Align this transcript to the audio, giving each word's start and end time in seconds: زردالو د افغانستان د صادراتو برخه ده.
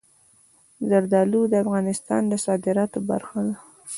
زردالو 0.89 1.41
د 1.47 1.53
افغانستان 1.63 2.21
د 2.27 2.33
صادراتو 2.45 2.99
برخه 3.09 3.39
ده. 3.47 3.55